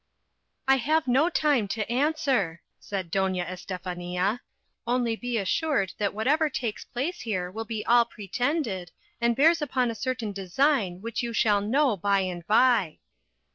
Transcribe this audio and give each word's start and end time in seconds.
"I 0.67 0.77
have 0.77 1.07
no 1.07 1.29
time 1.29 1.67
to 1.67 1.87
answer," 1.87 2.63
said 2.79 3.11
Doña 3.11 3.43
Estefania; 3.45 4.41
"only 4.87 5.15
be 5.15 5.37
assured 5.37 5.93
that 5.99 6.11
whatever 6.15 6.49
takes 6.49 6.83
place 6.83 7.19
here 7.21 7.51
will 7.51 7.65
be 7.65 7.85
all 7.85 8.05
pretended, 8.05 8.89
and 9.21 9.35
bears 9.35 9.61
upon 9.61 9.91
a 9.91 9.93
certain 9.93 10.31
design 10.31 11.01
which 11.03 11.21
you 11.21 11.33
shall 11.33 11.61
know 11.61 11.95
by 11.95 12.21
and 12.21 12.47
by." 12.47 12.97